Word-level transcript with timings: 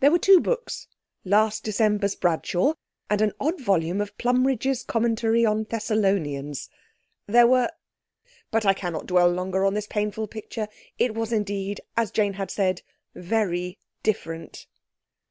There 0.00 0.10
were 0.10 0.18
two 0.18 0.40
books—last 0.40 1.64
December's 1.64 2.14
Bradshaw, 2.14 2.74
and 3.08 3.22
an 3.22 3.32
odd 3.40 3.58
volume 3.58 4.02
of 4.02 4.18
Plumridge's 4.18 4.82
Commentary 4.82 5.46
on 5.46 5.64
Thessalonians. 5.64 6.68
There 7.26 7.46
were—but 7.46 8.66
I 8.66 8.74
cannot 8.74 9.06
dwell 9.06 9.30
longer 9.30 9.64
on 9.64 9.72
this 9.72 9.86
painful 9.86 10.26
picture. 10.28 10.68
It 10.98 11.14
was 11.14 11.32
indeed, 11.32 11.80
as 11.96 12.10
Jane 12.10 12.36
said, 12.50 12.82
very 13.14 13.78
different. 14.02 14.66